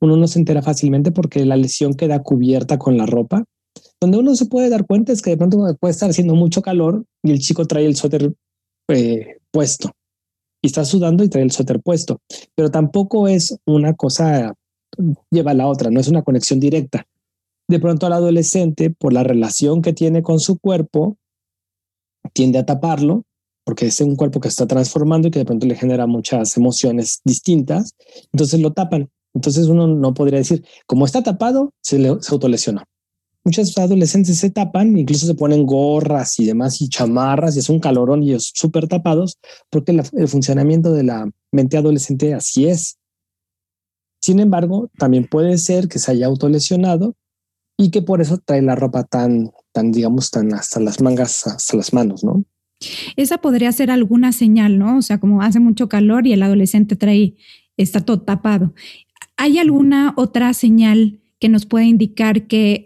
uno 0.00 0.16
no 0.16 0.28
se 0.28 0.38
entera 0.38 0.62
fácilmente 0.62 1.10
porque 1.10 1.44
la 1.44 1.56
lesión 1.56 1.94
queda 1.94 2.22
cubierta 2.22 2.78
con 2.78 2.96
la 2.96 3.06
ropa 3.06 3.44
donde 4.00 4.18
uno 4.18 4.36
se 4.36 4.46
puede 4.46 4.68
dar 4.68 4.86
cuenta 4.86 5.12
es 5.12 5.22
que 5.22 5.30
de 5.30 5.36
pronto 5.36 5.58
puede 5.80 5.92
estar 5.92 6.10
haciendo 6.10 6.34
mucho 6.34 6.62
calor 6.62 7.04
y 7.22 7.30
el 7.30 7.38
chico 7.38 7.66
trae 7.66 7.86
el 7.86 7.96
suéter 7.96 8.34
eh, 8.88 9.38
puesto 9.50 9.90
y 10.66 10.68
está 10.68 10.84
sudando 10.84 11.22
y 11.22 11.28
trae 11.28 11.44
el 11.44 11.52
suéter 11.52 11.80
puesto, 11.80 12.20
pero 12.56 12.72
tampoco 12.72 13.28
es 13.28 13.56
una 13.66 13.94
cosa 13.94 14.52
lleva 15.30 15.52
a 15.52 15.54
la 15.54 15.68
otra, 15.68 15.92
no 15.92 16.00
es 16.00 16.08
una 16.08 16.22
conexión 16.22 16.58
directa. 16.58 17.06
De 17.68 17.78
pronto 17.78 18.06
al 18.06 18.14
adolescente, 18.14 18.90
por 18.90 19.12
la 19.12 19.22
relación 19.22 19.80
que 19.80 19.92
tiene 19.92 20.22
con 20.22 20.40
su 20.40 20.58
cuerpo, 20.58 21.18
tiende 22.32 22.58
a 22.58 22.66
taparlo 22.66 23.22
porque 23.64 23.86
es 23.86 24.00
un 24.00 24.16
cuerpo 24.16 24.40
que 24.40 24.48
está 24.48 24.66
transformando 24.66 25.28
y 25.28 25.30
que 25.30 25.40
de 25.40 25.44
pronto 25.44 25.66
le 25.68 25.76
genera 25.76 26.08
muchas 26.08 26.56
emociones 26.56 27.20
distintas, 27.24 27.94
entonces 28.32 28.60
lo 28.60 28.72
tapan. 28.72 29.08
Entonces 29.34 29.68
uno 29.68 29.86
no 29.86 30.14
podría 30.14 30.38
decir, 30.38 30.64
como 30.86 31.04
está 31.04 31.22
tapado, 31.22 31.72
se, 31.80 31.98
le, 32.00 32.20
se 32.22 32.32
autolesionó 32.32 32.82
muchos 33.46 33.78
adolescentes 33.78 34.38
se 34.38 34.50
tapan, 34.50 34.98
incluso 34.98 35.24
se 35.24 35.34
ponen 35.36 35.64
gorras 35.64 36.40
y 36.40 36.46
demás 36.46 36.82
y 36.82 36.88
chamarras 36.88 37.54
y 37.54 37.60
es 37.60 37.70
un 37.70 37.78
calorón 37.78 38.24
y 38.24 38.30
ellos 38.30 38.50
súper 38.52 38.88
tapados 38.88 39.38
porque 39.70 39.92
el 39.92 40.28
funcionamiento 40.28 40.92
de 40.92 41.04
la 41.04 41.30
mente 41.52 41.76
adolescente 41.76 42.34
así 42.34 42.66
es. 42.66 42.98
Sin 44.20 44.40
embargo, 44.40 44.90
también 44.98 45.28
puede 45.28 45.58
ser 45.58 45.86
que 45.86 46.00
se 46.00 46.10
haya 46.10 46.26
autolesionado 46.26 47.14
y 47.78 47.92
que 47.92 48.02
por 48.02 48.20
eso 48.20 48.38
trae 48.44 48.62
la 48.62 48.74
ropa 48.74 49.04
tan, 49.04 49.52
tan, 49.72 49.92
digamos, 49.92 50.32
tan 50.32 50.52
hasta 50.52 50.80
las 50.80 51.00
mangas, 51.00 51.46
hasta 51.46 51.76
las 51.76 51.92
manos, 51.92 52.24
¿no? 52.24 52.44
Esa 53.14 53.38
podría 53.38 53.70
ser 53.70 53.92
alguna 53.92 54.32
señal, 54.32 54.76
¿no? 54.76 54.98
O 54.98 55.02
sea, 55.02 55.20
como 55.20 55.42
hace 55.42 55.60
mucho 55.60 55.88
calor 55.88 56.26
y 56.26 56.32
el 56.32 56.42
adolescente 56.42 56.96
trae, 56.96 57.36
está 57.76 58.00
todo 58.00 58.22
tapado. 58.22 58.74
¿Hay 59.36 59.58
alguna 59.58 60.14
otra 60.16 60.52
señal 60.52 61.20
que 61.38 61.48
nos 61.48 61.64
pueda 61.64 61.84
indicar 61.84 62.48
que 62.48 62.85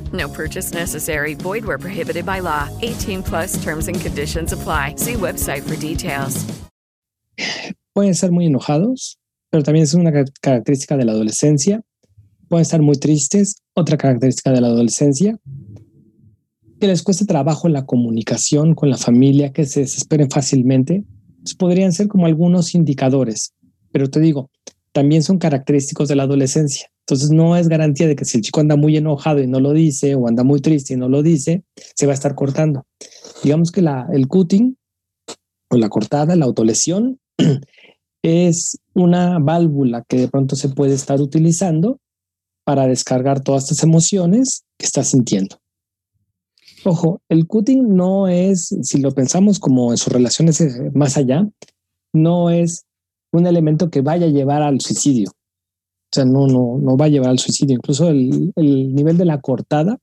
No 0.13 0.27
purchase 0.27 0.73
necessary. 0.73 1.35
Void 1.35 1.65
where 1.65 1.77
prohibited 1.77 2.25
by 2.25 2.41
law. 2.41 2.67
18 2.81 3.23
plus 3.23 3.63
terms 3.63 3.87
and 3.87 3.99
conditions 3.99 4.53
apply. 4.53 4.95
See 4.97 5.13
website 5.13 5.61
for 5.63 5.75
details. 5.75 6.45
Pueden 7.93 8.15
ser 8.15 8.31
muy 8.31 8.45
enojados, 8.45 9.19
pero 9.49 9.63
también 9.63 9.83
es 9.83 9.93
una 9.93 10.11
característica 10.41 10.95
de 10.97 11.05
la 11.05 11.11
adolescencia. 11.11 11.81
Pueden 12.47 12.61
estar 12.61 12.81
muy 12.81 12.95
tristes, 12.95 13.55
otra 13.73 13.97
característica 13.97 14.51
de 14.51 14.61
la 14.61 14.67
adolescencia. 14.67 15.37
Que 16.79 16.87
les 16.87 17.03
cueste 17.03 17.25
trabajo 17.25 17.69
la 17.69 17.85
comunicación 17.85 18.75
con 18.75 18.89
la 18.89 18.97
familia, 18.97 19.51
que 19.51 19.65
se 19.65 19.81
desesperen 19.81 20.29
fácilmente. 20.29 21.03
Pues 21.43 21.55
podrían 21.55 21.91
ser 21.91 22.07
como 22.07 22.25
algunos 22.25 22.75
indicadores. 22.75 23.53
Pero 23.91 24.09
te 24.09 24.19
digo, 24.19 24.49
también 24.91 25.23
son 25.23 25.37
característicos 25.37 26.07
de 26.07 26.15
la 26.15 26.23
adolescencia. 26.23 26.89
Entonces 27.11 27.31
no 27.31 27.57
es 27.57 27.67
garantía 27.67 28.07
de 28.07 28.15
que 28.15 28.23
si 28.23 28.37
el 28.37 28.43
chico 28.43 28.61
anda 28.61 28.77
muy 28.77 28.95
enojado 28.95 29.41
y 29.41 29.47
no 29.47 29.59
lo 29.59 29.73
dice 29.73 30.15
o 30.15 30.29
anda 30.29 30.45
muy 30.45 30.61
triste 30.61 30.93
y 30.93 30.97
no 30.97 31.09
lo 31.09 31.21
dice, 31.21 31.65
se 31.93 32.05
va 32.05 32.13
a 32.13 32.15
estar 32.15 32.35
cortando. 32.35 32.85
Digamos 33.43 33.73
que 33.73 33.81
el 33.81 34.27
cutting 34.29 34.77
o 35.69 35.75
la 35.75 35.89
cortada, 35.89 36.37
la 36.37 36.45
autolesión, 36.45 37.19
es 38.23 38.79
una 38.93 39.39
válvula 39.39 40.05
que 40.07 40.19
de 40.19 40.27
pronto 40.29 40.55
se 40.55 40.69
puede 40.69 40.93
estar 40.93 41.19
utilizando 41.19 41.99
para 42.63 42.87
descargar 42.87 43.41
todas 43.41 43.63
estas 43.63 43.83
emociones 43.83 44.63
que 44.77 44.85
está 44.85 45.03
sintiendo. 45.03 45.57
Ojo, 46.85 47.19
el 47.27 47.45
cutting 47.45 47.93
no 47.93 48.29
es, 48.29 48.73
si 48.83 49.01
lo 49.01 49.11
pensamos 49.11 49.59
como 49.59 49.91
en 49.91 49.97
sus 49.97 50.13
relaciones 50.13 50.61
eh, 50.61 50.91
más 50.93 51.17
allá, 51.17 51.45
no 52.13 52.49
es 52.49 52.85
un 53.33 53.47
elemento 53.47 53.89
que 53.89 53.99
vaya 53.99 54.27
a 54.27 54.29
llevar 54.29 54.61
al 54.61 54.79
suicidio. 54.79 55.29
O 56.11 56.13
sea, 56.13 56.25
no, 56.25 56.47
no, 56.47 56.77
no 56.77 56.97
va 56.97 57.05
a 57.05 57.09
llevar 57.09 57.29
al 57.29 57.39
suicidio. 57.39 57.75
Incluso 57.75 58.09
el, 58.09 58.51
el 58.55 58.93
nivel 58.93 59.17
de 59.17 59.25
la 59.25 59.39
cortada 59.39 59.97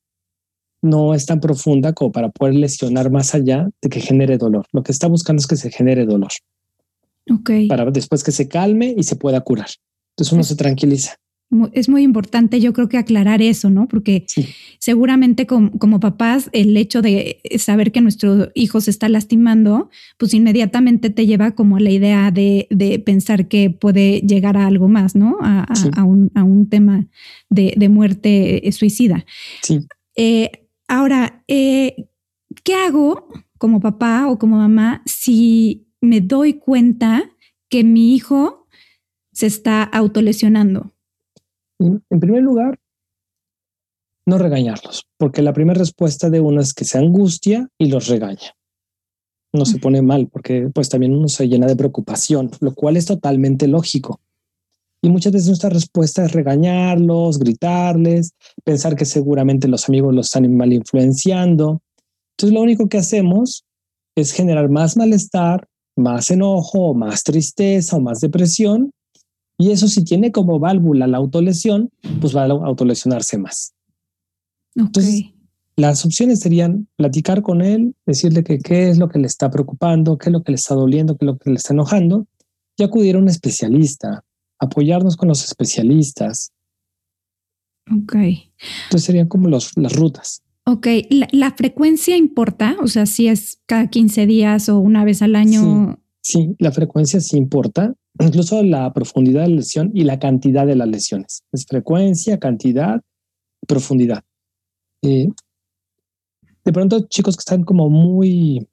no 0.81 1.15
es 1.15 1.27
tan 1.27 1.41
profunda 1.41 1.93
como 1.93 2.13
para 2.13 2.31
poder 2.31 2.55
lesionar 2.55 3.11
más 3.11 3.35
allá 3.35 3.69
de 3.83 3.89
que 3.89 4.01
genere 4.01 4.39
dolor. 4.39 4.67
Lo 4.73 4.83
que 4.83 4.93
está 4.93 5.07
buscando 5.07 5.41
es 5.41 5.47
que 5.47 5.57
se 5.57 5.71
genere 5.71 6.07
dolor. 6.07 6.31
Ok. 7.31 7.51
Para 7.69 7.91
después 7.91 8.25
que 8.25 8.33
se 8.33 8.49
calme 8.49 8.95
y 8.97 9.03
se 9.03 9.17
pueda 9.17 9.41
curar. 9.43 9.69
Entonces 10.13 10.33
uno 10.33 10.45
se 10.45 10.57
tranquiliza 10.57 11.17
es 11.73 11.89
muy 11.89 12.03
importante 12.03 12.61
yo 12.61 12.73
creo 12.73 12.89
que 12.89 12.99
aclarar 12.99 13.41
eso, 13.41 13.71
¿no? 13.71 13.89
Porque 13.89 14.27
seguramente 14.79 15.47
como, 15.47 16.01
papás 16.01 16.51
el 16.53 16.77
hecho 16.77 17.01
de 17.01 17.41
saber 17.59 17.91
que 17.91 18.03
nuestro 18.03 18.51
hijo 18.55 18.81
se 18.81 18.91
está 18.91 19.09
lastimando, 19.09 19.89
pues 20.19 20.35
inmediatamente 20.35 21.09
te 21.09 21.27
lleva 21.27 21.53
como 21.53 21.77
a 21.77 21.81
la 21.81 21.91
idea 21.91 22.31
de, 22.31 22.67
pensar 23.05 23.49
que 23.49 23.71
puede 23.71 24.21
llegar 24.21 24.57
a 24.57 24.67
algo 24.67 24.89
más, 24.89 25.15
¿no? 25.15 25.39
A, 25.41 25.67
un, 26.05 26.69
tema 26.69 27.07
de, 27.49 27.89
muerte 27.89 28.69
eh, 28.69 28.73
suicida. 28.73 29.25
Sí. 29.63 29.81
Eh, 30.17 30.67
ahora, 30.87 31.45
eh, 31.49 32.09
¿qué 32.63 32.75
hago 32.75 33.29
como 33.57 33.81
papá 33.81 34.29
o 34.29 34.39
como 34.39 34.57
mamá 34.57 35.03
si 35.07 35.87
me 36.01 36.21
doy 36.21 36.55
cuenta 36.55 37.31
que 37.71 37.85
mi 37.85 38.15
hijo 38.15 38.67
se 39.33 39.47
está 39.47 39.83
autolesionando? 39.83 40.93
En 41.79 42.21
primer 42.21 42.43
lugar, 42.43 42.79
no 44.27 44.39
regañarlos, 44.39 45.07
porque 45.17 45.43
la 45.43 45.53
primera 45.53 45.79
respuesta 45.79 46.29
de 46.29 46.41
uno 46.41 46.61
es 46.61 46.75
que 46.75 46.85
se 46.85 46.99
angustia 46.99 47.69
y 47.79 47.89
los 47.89 48.09
regaña. 48.09 48.55
No 49.55 49.65
se 49.65 49.79
pone 49.79 50.03
mal, 50.03 50.29
porque 50.29 50.69
pues 50.75 50.91
también 50.91 51.15
uno 51.15 51.29
se 51.29 51.49
llena 51.49 51.67
de 51.67 51.77
preocupación, 51.77 52.51
lo 52.61 52.75
cual 52.75 52.99
es 52.99 53.07
totalmente 53.07 53.67
lógico. 53.67 54.21
Y 55.01 55.09
muchas 55.09 55.33
veces 55.33 55.49
nuestra 55.49 55.71
respuesta 55.71 56.25
es 56.25 56.33
regañarlos, 56.33 57.39
gritarles, 57.39 58.35
pensar 58.65 58.97
que 58.97 59.05
seguramente 59.05 59.69
los 59.69 59.89
amigos 59.89 60.15
los 60.15 60.27
están 60.27 60.55
mal 60.55 60.73
influenciando. 60.73 61.81
Entonces 62.33 62.55
lo 62.55 62.61
único 62.61 62.89
que 62.89 62.99
hacemos 62.99 63.65
es 64.17 64.33
generar 64.33 64.69
más 64.69 64.97
malestar, 64.97 65.67
más 65.97 66.31
enojo, 66.31 66.93
más 66.95 67.23
tristeza 67.23 67.97
o 67.97 68.01
más 68.01 68.21
depresión 68.21 68.91
y 69.59 69.73
eso 69.73 69.89
si 69.89 70.05
tiene 70.05 70.31
como 70.31 70.61
válvula 70.61 71.09
la 71.09 71.19
autolesión, 71.19 71.91
pues 72.21 72.35
va 72.35 72.45
a 72.45 72.47
autolesionarse 72.47 73.39
más. 73.39 73.75
Entonces, 74.77 75.25
las 75.75 76.05
opciones 76.05 76.39
serían 76.41 76.89
platicar 76.97 77.43
con 77.43 77.61
él, 77.61 77.97
decirle 78.07 78.45
que 78.45 78.61
qué 78.61 78.89
es 78.89 78.99
lo 78.99 79.09
que 79.09 79.19
le 79.19 79.27
está 79.27 79.51
preocupando, 79.51 80.17
qué 80.17 80.29
es 80.29 80.33
lo 80.33 80.43
que 80.45 80.53
le 80.53 80.57
está 80.57 80.77
doliendo, 80.77 81.17
qué 81.17 81.25
es 81.25 81.27
lo 81.27 81.39
que 81.39 81.51
le 81.51 81.57
está 81.57 81.73
enojando, 81.73 82.29
y 82.77 82.85
acudir 82.85 83.17
a 83.17 83.19
un 83.19 83.29
especialista, 83.29 84.25
apoyarnos 84.61 85.17
con 85.17 85.29
los 85.29 85.45
especialistas. 85.45 86.53
Ok. 87.91 88.15
Entonces 88.15 89.05
serían 89.05 89.27
como 89.27 89.49
los, 89.49 89.77
las 89.77 89.97
rutas. 89.97 90.43
Ok, 90.67 90.87
¿La, 91.33 91.51
frecuencia 91.53 92.17
importa? 92.17 92.77
O 92.83 92.87
sea, 92.87 93.07
si 93.07 93.27
es 93.27 93.59
cada 93.67 93.89
15 93.89 94.27
días 94.27 94.69
o 94.69 94.79
una 94.79 95.03
vez 95.03 95.23
al 95.23 95.35
año. 95.35 95.99
sí, 96.21 96.55
la 96.59 96.71
frecuencia 96.71 97.21
sí 97.21 97.37
importa 97.39 97.95
incluso 98.21 98.63
la 98.63 98.93
profundidad 98.93 99.43
de 99.43 99.49
la 99.49 99.57
lesión 99.57 99.91
y 99.95 100.05
la 100.05 100.19
cantidad 100.19 100.67
de 100.67 100.77
las 100.77 100.89
lesiones. 100.89 101.45
Es 101.53 101.67
frecuencia, 101.67 102.39
cantidad, 102.39 103.01
profundidad. 103.67 104.25
Eh, 105.03 105.29
de 106.65 106.73
pronto, 106.73 107.07
chicos 107.09 107.37
que 107.37 107.41
están 107.41 107.65
como 107.65 107.89
muy, 107.89 108.69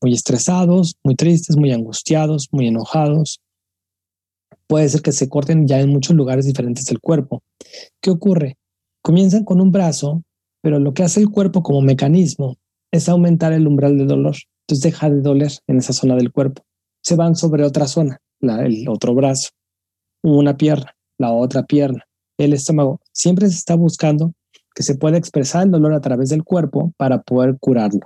muy 0.00 0.12
estresados, 0.12 0.96
muy 1.02 1.14
tristes, 1.14 1.56
muy 1.56 1.72
angustiados, 1.72 2.48
muy 2.52 2.68
enojados, 2.68 3.40
puede 4.66 4.88
ser 4.88 5.02
que 5.02 5.12
se 5.12 5.28
corten 5.28 5.66
ya 5.66 5.80
en 5.80 5.90
muchos 5.90 6.14
lugares 6.14 6.46
diferentes 6.46 6.84
del 6.86 7.00
cuerpo. 7.00 7.42
¿Qué 8.00 8.10
ocurre? 8.10 8.56
Comienzan 9.02 9.44
con 9.44 9.60
un 9.60 9.72
brazo, 9.72 10.22
pero 10.62 10.78
lo 10.78 10.94
que 10.94 11.02
hace 11.02 11.20
el 11.20 11.30
cuerpo 11.30 11.62
como 11.62 11.80
mecanismo 11.80 12.58
es 12.92 13.08
aumentar 13.08 13.52
el 13.52 13.66
umbral 13.66 13.96
de 13.98 14.04
dolor. 14.04 14.36
Entonces 14.66 14.82
deja 14.84 15.10
de 15.10 15.22
doler 15.22 15.52
en 15.66 15.78
esa 15.78 15.92
zona 15.92 16.16
del 16.16 16.30
cuerpo. 16.30 16.62
Se 17.02 17.16
van 17.16 17.34
sobre 17.34 17.64
otra 17.64 17.88
zona 17.88 18.20
el 18.40 18.88
otro 18.88 19.14
brazo, 19.14 19.50
una 20.22 20.56
pierna, 20.56 20.94
la 21.18 21.32
otra 21.32 21.64
pierna, 21.64 22.04
el 22.38 22.52
estómago. 22.52 23.00
Siempre 23.12 23.48
se 23.48 23.56
está 23.56 23.74
buscando 23.74 24.32
que 24.74 24.82
se 24.82 24.94
pueda 24.94 25.18
expresar 25.18 25.64
el 25.64 25.70
dolor 25.70 25.94
a 25.94 26.00
través 26.00 26.30
del 26.30 26.44
cuerpo 26.44 26.92
para 26.96 27.22
poder 27.22 27.56
curarlo. 27.60 28.00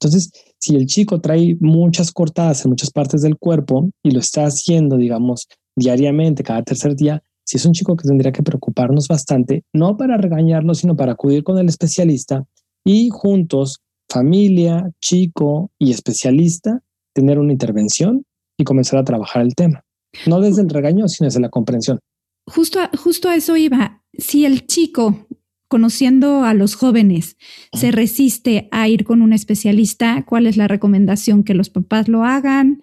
Entonces, 0.00 0.30
si 0.58 0.76
el 0.76 0.86
chico 0.86 1.20
trae 1.20 1.56
muchas 1.60 2.12
cortadas 2.12 2.64
en 2.64 2.70
muchas 2.70 2.90
partes 2.90 3.22
del 3.22 3.38
cuerpo 3.38 3.90
y 4.02 4.10
lo 4.10 4.20
está 4.20 4.44
haciendo, 4.44 4.96
digamos, 4.96 5.48
diariamente, 5.74 6.42
cada 6.42 6.62
tercer 6.62 6.96
día, 6.96 7.22
si 7.44 7.56
es 7.56 7.64
un 7.64 7.72
chico 7.72 7.96
que 7.96 8.08
tendría 8.08 8.32
que 8.32 8.42
preocuparnos 8.42 9.08
bastante, 9.08 9.64
no 9.72 9.96
para 9.96 10.16
regañarlo, 10.16 10.74
sino 10.74 10.96
para 10.96 11.12
acudir 11.12 11.44
con 11.44 11.58
el 11.58 11.68
especialista 11.68 12.44
y 12.84 13.08
juntos, 13.10 13.80
familia, 14.08 14.90
chico 15.00 15.70
y 15.78 15.92
especialista, 15.92 16.82
tener 17.14 17.38
una 17.38 17.52
intervención 17.52 18.24
y 18.56 18.64
comenzar 18.64 18.98
a 18.98 19.04
trabajar 19.04 19.42
el 19.42 19.54
tema. 19.54 19.84
No 20.26 20.40
desde 20.40 20.62
el 20.62 20.70
regaño, 20.70 21.08
sino 21.08 21.26
desde 21.26 21.40
la 21.40 21.48
comprensión. 21.48 21.98
Justo 22.46 22.80
a, 22.80 22.90
justo 22.96 23.28
a 23.28 23.36
eso 23.36 23.56
iba. 23.56 24.02
Si 24.16 24.44
el 24.46 24.66
chico, 24.66 25.26
conociendo 25.68 26.44
a 26.44 26.54
los 26.54 26.74
jóvenes, 26.74 27.36
se 27.72 27.90
resiste 27.90 28.68
a 28.70 28.88
ir 28.88 29.04
con 29.04 29.20
un 29.20 29.32
especialista, 29.32 30.24
¿cuál 30.26 30.46
es 30.46 30.56
la 30.56 30.68
recomendación? 30.68 31.44
¿Que 31.44 31.54
los 31.54 31.70
papás 31.70 32.08
lo 32.08 32.24
hagan? 32.24 32.82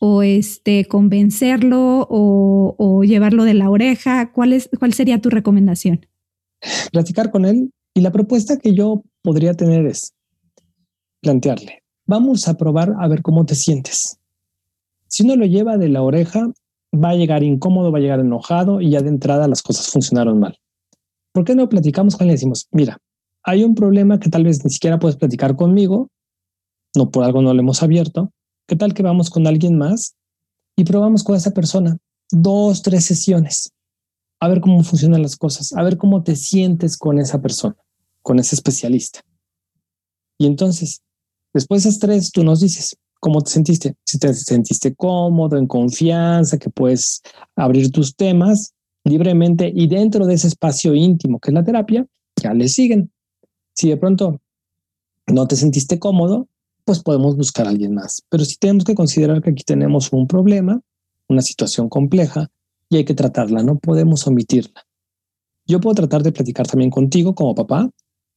¿O 0.00 0.22
este, 0.22 0.86
convencerlo? 0.86 2.06
¿O, 2.10 3.02
llevarlo 3.04 3.44
de 3.44 3.54
la 3.54 3.70
oreja? 3.70 4.32
¿Cuál, 4.32 4.52
es, 4.52 4.68
¿Cuál 4.78 4.94
sería 4.94 5.20
tu 5.20 5.30
recomendación? 5.30 6.06
Platicar 6.90 7.30
con 7.30 7.44
él. 7.44 7.70
Y 7.94 8.00
la 8.00 8.12
propuesta 8.12 8.58
que 8.58 8.74
yo 8.74 9.04
podría 9.22 9.54
tener 9.54 9.86
es 9.86 10.12
plantearle, 11.22 11.82
vamos 12.06 12.46
a 12.46 12.56
probar 12.56 12.94
a 13.00 13.08
ver 13.08 13.22
cómo 13.22 13.46
te 13.46 13.54
sientes. 13.54 14.18
Si 15.08 15.22
uno 15.24 15.36
lo 15.36 15.46
lleva 15.46 15.76
de 15.76 15.88
la 15.88 16.02
oreja, 16.02 16.52
va 16.94 17.10
a 17.10 17.14
llegar 17.14 17.42
incómodo, 17.42 17.92
va 17.92 17.98
a 17.98 18.00
llegar 18.00 18.20
enojado 18.20 18.80
y 18.80 18.90
ya 18.90 19.00
de 19.00 19.08
entrada 19.08 19.48
las 19.48 19.62
cosas 19.62 19.88
funcionaron 19.88 20.38
mal. 20.38 20.58
¿Por 21.32 21.44
qué 21.44 21.54
no 21.54 21.68
platicamos 21.68 22.16
con 22.16 22.26
él 22.26 22.30
y 22.30 22.34
decimos, 22.34 22.68
mira, 22.70 22.98
hay 23.44 23.62
un 23.62 23.74
problema 23.74 24.18
que 24.18 24.30
tal 24.30 24.44
vez 24.44 24.64
ni 24.64 24.70
siquiera 24.70 24.98
puedes 24.98 25.16
platicar 25.16 25.56
conmigo, 25.56 26.10
no 26.96 27.10
por 27.10 27.24
algo 27.24 27.42
no 27.42 27.52
lo 27.52 27.60
hemos 27.60 27.82
abierto, 27.82 28.32
¿qué 28.66 28.74
tal 28.74 28.94
que 28.94 29.02
vamos 29.02 29.30
con 29.30 29.46
alguien 29.46 29.78
más 29.78 30.16
y 30.76 30.84
probamos 30.84 31.22
con 31.22 31.36
esa 31.36 31.52
persona 31.52 31.98
dos, 32.30 32.82
tres 32.82 33.04
sesiones? 33.04 33.72
A 34.40 34.48
ver 34.48 34.60
cómo 34.60 34.82
funcionan 34.82 35.22
las 35.22 35.36
cosas, 35.36 35.72
a 35.74 35.82
ver 35.82 35.96
cómo 35.96 36.22
te 36.22 36.36
sientes 36.36 36.96
con 36.96 37.18
esa 37.18 37.40
persona, 37.40 37.76
con 38.22 38.38
ese 38.38 38.54
especialista. 38.54 39.20
Y 40.38 40.46
entonces, 40.46 41.02
después 41.54 41.82
de 41.82 41.90
esas 41.90 42.00
tres, 42.00 42.32
tú 42.32 42.44
nos 42.44 42.60
dices, 42.60 42.96
¿cómo 43.26 43.42
te 43.42 43.50
sentiste? 43.50 43.96
Si 44.04 44.20
te 44.20 44.32
sentiste 44.32 44.94
cómodo, 44.94 45.56
en 45.56 45.66
confianza, 45.66 46.58
que 46.58 46.70
puedes 46.70 47.22
abrir 47.56 47.90
tus 47.90 48.14
temas 48.14 48.72
libremente 49.02 49.72
y 49.74 49.88
dentro 49.88 50.26
de 50.26 50.34
ese 50.34 50.46
espacio 50.46 50.94
íntimo 50.94 51.40
que 51.40 51.50
es 51.50 51.54
la 51.54 51.64
terapia, 51.64 52.06
ya 52.40 52.54
le 52.54 52.68
siguen. 52.68 53.10
Si 53.74 53.88
de 53.88 53.96
pronto 53.96 54.40
no 55.26 55.48
te 55.48 55.56
sentiste 55.56 55.98
cómodo, 55.98 56.46
pues 56.84 57.02
podemos 57.02 57.36
buscar 57.36 57.66
a 57.66 57.70
alguien 57.70 57.94
más. 57.94 58.22
Pero 58.28 58.44
si 58.44 58.58
tenemos 58.58 58.84
que 58.84 58.94
considerar 58.94 59.42
que 59.42 59.50
aquí 59.50 59.64
tenemos 59.64 60.12
un 60.12 60.28
problema, 60.28 60.80
una 61.28 61.42
situación 61.42 61.88
compleja 61.88 62.46
y 62.88 62.98
hay 62.98 63.04
que 63.04 63.14
tratarla, 63.14 63.64
no 63.64 63.76
podemos 63.76 64.24
omitirla. 64.28 64.86
Yo 65.66 65.80
puedo 65.80 65.96
tratar 65.96 66.22
de 66.22 66.30
platicar 66.30 66.68
también 66.68 66.90
contigo 66.90 67.34
como 67.34 67.56
papá, 67.56 67.90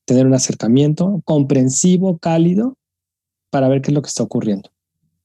tener 0.06 0.26
un 0.26 0.34
acercamiento 0.34 1.22
comprensivo, 1.26 2.18
cálido, 2.18 2.76
para 3.52 3.68
ver 3.68 3.84
qué 3.84 3.92
es 3.92 3.94
lo 3.94 4.02
que 4.02 4.08
está 4.10 4.24
ocurriendo. 4.24 4.72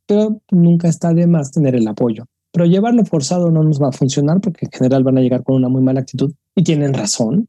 Pero 0.07 0.41
nunca 0.51 0.89
está 0.89 1.15
de 1.15 1.27
más 1.27 1.53
tener 1.53 1.75
el 1.75 1.89
apoyo. 1.89 2.27
Pero 2.53 2.67
llevarlo 2.67 3.05
forzado 3.05 3.51
no 3.51 3.65
nos 3.65 3.83
va 3.83 3.89
a 3.89 3.93
funcionar 3.93 4.41
porque 4.41 4.67
en 4.67 4.73
general 4.73 5.03
van 5.03 5.19
a 5.19 5.21
llegar 5.21 5.43
con 5.43 5.57
una 5.57 5.69
muy 5.69 5.83
mala 5.83 6.01
actitud 6.01 6.33
y 6.55 6.63
tienen 6.63 6.95
razón. 6.95 7.49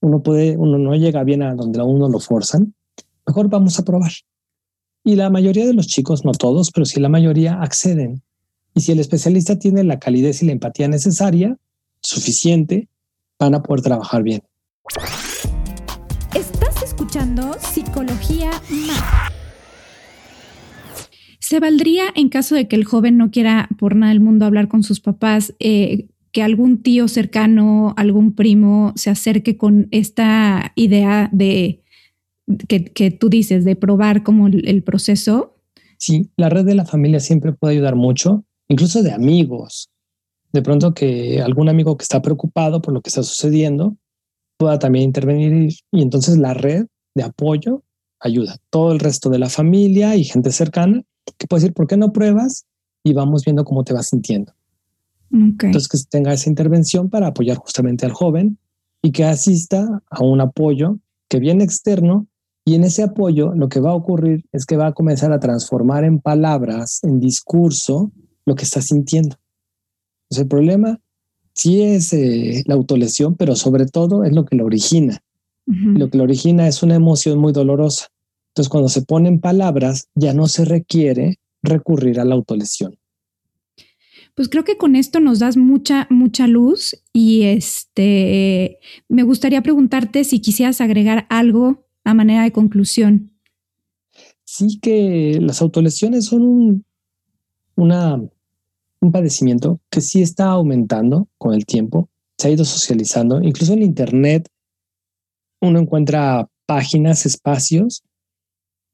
Uno 0.00 0.22
puede, 0.22 0.56
uno 0.56 0.78
no 0.78 0.94
llega 0.94 1.24
bien 1.24 1.42
a 1.42 1.54
donde 1.54 1.80
a 1.80 1.84
uno 1.84 2.08
lo 2.08 2.20
forzan. 2.20 2.74
Mejor 3.26 3.48
vamos 3.48 3.78
a 3.78 3.84
probar. 3.84 4.12
Y 5.04 5.16
la 5.16 5.30
mayoría 5.30 5.66
de 5.66 5.72
los 5.72 5.86
chicos, 5.86 6.24
no 6.24 6.32
todos, 6.32 6.70
pero 6.70 6.84
sí 6.84 7.00
la 7.00 7.08
mayoría 7.08 7.60
acceden. 7.62 8.22
Y 8.74 8.80
si 8.82 8.92
el 8.92 9.00
especialista 9.00 9.58
tiene 9.58 9.84
la 9.84 9.98
calidez 9.98 10.42
y 10.42 10.46
la 10.46 10.52
empatía 10.52 10.88
necesaria, 10.88 11.56
suficiente, 12.02 12.88
van 13.38 13.54
a 13.54 13.62
poder 13.62 13.82
trabajar 13.82 14.22
bien. 14.22 14.42
Estás 16.34 16.82
escuchando 16.82 17.56
Psicología 17.58 18.50
Más. 18.70 19.35
¿Se 21.48 21.60
valdría 21.60 22.06
en 22.16 22.28
caso 22.28 22.56
de 22.56 22.66
que 22.66 22.74
el 22.74 22.84
joven 22.84 23.16
no 23.16 23.30
quiera 23.30 23.68
por 23.78 23.94
nada 23.94 24.10
del 24.10 24.18
mundo 24.18 24.46
hablar 24.46 24.66
con 24.66 24.82
sus 24.82 24.98
papás, 24.98 25.54
eh, 25.60 26.08
que 26.32 26.42
algún 26.42 26.82
tío 26.82 27.06
cercano, 27.06 27.94
algún 27.96 28.34
primo 28.34 28.92
se 28.96 29.10
acerque 29.10 29.56
con 29.56 29.86
esta 29.92 30.72
idea 30.74 31.30
de 31.32 31.84
que, 32.66 33.12
tú 33.12 33.28
dices, 33.28 33.64
de 33.64 33.76
probar 33.76 34.24
como 34.24 34.48
el, 34.48 34.82
proceso? 34.82 35.54
Sí, 35.98 36.32
la 36.36 36.48
red 36.48 36.64
de 36.64 36.74
la 36.74 36.84
familia 36.84 37.20
siempre 37.20 37.52
puede 37.52 37.74
ayudar 37.74 37.94
mucho, 37.94 38.44
incluso 38.66 39.04
de 39.04 39.12
amigos. 39.12 39.88
De 40.52 40.62
pronto 40.62 40.94
que 40.94 41.42
algún 41.42 41.68
amigo 41.68 41.96
que 41.96 42.02
está 42.02 42.22
preocupado 42.22 42.82
por 42.82 42.92
lo 42.92 43.02
que 43.02 43.10
está 43.10 43.22
sucediendo 43.22 43.96
pueda 44.56 44.80
también 44.80 45.04
intervenir 45.04 45.72
y, 45.92 46.02
entonces 46.02 46.38
la 46.38 46.54
red 46.54 46.86
de 47.14 47.22
apoyo 47.22 47.84
ayuda. 48.18 48.56
Todo 48.68 48.90
el 48.90 48.98
resto 48.98 49.30
de 49.30 49.38
la 49.38 49.48
familia 49.48 50.16
y 50.16 50.24
gente 50.24 50.50
cercana 50.50 51.04
que 51.38 51.46
puede 51.46 51.62
decir, 51.62 51.74
¿por 51.74 51.86
qué 51.86 51.96
no 51.96 52.12
pruebas? 52.12 52.66
Y 53.02 53.12
vamos 53.12 53.44
viendo 53.44 53.64
cómo 53.64 53.84
te 53.84 53.92
vas 53.92 54.08
sintiendo. 54.08 54.52
Entonces 55.30 55.88
que 55.88 55.98
tenga 56.08 56.32
esa 56.32 56.48
intervención 56.48 57.10
para 57.10 57.28
apoyar 57.28 57.56
justamente 57.56 58.06
al 58.06 58.12
joven 58.12 58.58
y 59.02 59.12
que 59.12 59.24
asista 59.24 60.02
a 60.08 60.24
un 60.24 60.40
apoyo 60.40 60.98
que 61.28 61.38
viene 61.40 61.64
externo 61.64 62.26
y 62.64 62.74
en 62.74 62.84
ese 62.84 63.02
apoyo 63.02 63.54
lo 63.54 63.68
que 63.68 63.80
va 63.80 63.90
a 63.90 63.94
ocurrir 63.94 64.44
es 64.52 64.66
que 64.66 64.76
va 64.76 64.88
a 64.88 64.92
comenzar 64.92 65.32
a 65.32 65.40
transformar 65.40 66.04
en 66.04 66.20
palabras, 66.20 67.00
en 67.04 67.20
discurso, 67.20 68.10
lo 68.44 68.54
que 68.54 68.64
está 68.64 68.82
sintiendo. 68.82 69.36
Entonces 70.24 70.42
el 70.42 70.48
problema 70.48 71.00
sí 71.54 71.82
es 71.82 72.12
eh, 72.12 72.64
la 72.66 72.74
autolesión, 72.74 73.36
pero 73.36 73.54
sobre 73.54 73.86
todo 73.86 74.24
es 74.24 74.34
lo 74.34 74.44
que 74.44 74.56
lo 74.56 74.64
origina. 74.64 75.22
Lo 75.68 76.10
que 76.10 76.18
lo 76.18 76.24
origina 76.24 76.68
es 76.68 76.84
una 76.84 76.94
emoción 76.94 77.40
muy 77.40 77.52
dolorosa. 77.52 78.06
Entonces 78.56 78.70
cuando 78.70 78.88
se 78.88 79.02
ponen 79.02 79.38
palabras 79.38 80.08
ya 80.14 80.32
no 80.32 80.46
se 80.46 80.64
requiere 80.64 81.40
recurrir 81.62 82.18
a 82.18 82.24
la 82.24 82.36
autolesión. 82.36 82.98
Pues 84.34 84.48
creo 84.48 84.64
que 84.64 84.78
con 84.78 84.96
esto 84.96 85.20
nos 85.20 85.40
das 85.40 85.58
mucha, 85.58 86.06
mucha 86.08 86.46
luz 86.46 86.96
y 87.12 87.42
este, 87.42 88.78
me 89.10 89.24
gustaría 89.24 89.60
preguntarte 89.60 90.24
si 90.24 90.40
quisieras 90.40 90.80
agregar 90.80 91.26
algo 91.28 91.84
a 92.02 92.14
manera 92.14 92.44
de 92.44 92.52
conclusión? 92.52 93.30
Sí 94.44 94.78
que 94.80 95.38
las 95.38 95.60
autolesiones 95.60 96.24
son 96.24 96.42
un, 96.42 96.84
una, 97.74 98.14
un 98.14 99.12
padecimiento 99.12 99.80
que 99.90 100.00
sí 100.00 100.22
está 100.22 100.46
aumentando 100.46 101.28
con 101.36 101.52
el 101.52 101.66
tiempo, 101.66 102.08
se 102.38 102.48
ha 102.48 102.52
ido 102.52 102.64
socializando, 102.64 103.42
incluso 103.42 103.74
en 103.74 103.82
Internet 103.82 104.48
uno 105.60 105.78
encuentra 105.78 106.48
páginas, 106.64 107.26
espacios 107.26 108.02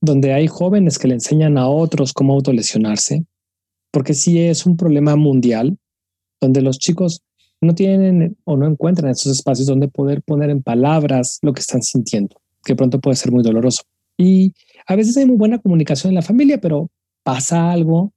donde 0.02 0.34
hay 0.34 0.48
jóvenes 0.48 0.98
que 0.98 1.08
le 1.08 1.14
enseñan 1.14 1.56
a 1.56 1.68
otros 1.68 2.12
cómo 2.12 2.34
autolesionarse, 2.34 3.24
porque 3.90 4.12
sí 4.12 4.38
es 4.38 4.66
un 4.66 4.76
problema 4.76 5.16
mundial 5.16 5.78
donde 6.40 6.60
los 6.60 6.78
chicos 6.78 7.22
no 7.62 7.74
tienen 7.74 8.36
o 8.44 8.58
no 8.58 8.66
encuentran 8.66 9.12
esos 9.12 9.32
espacios 9.32 9.68
donde 9.68 9.88
poder 9.88 10.22
poner 10.22 10.50
en 10.50 10.62
palabras 10.62 11.38
lo 11.40 11.54
que 11.54 11.60
están 11.60 11.82
sintiendo 11.82 12.36
que 12.64 12.76
pronto 12.76 13.00
puede 13.00 13.16
ser 13.16 13.32
muy 13.32 13.42
doloroso. 13.42 13.82
Y 14.16 14.54
a 14.86 14.96
veces 14.96 15.16
hay 15.16 15.26
muy 15.26 15.36
buena 15.36 15.58
comunicación 15.58 16.10
en 16.10 16.16
la 16.16 16.22
familia, 16.22 16.60
pero 16.60 16.90
pasa 17.22 17.70
algo 17.70 18.12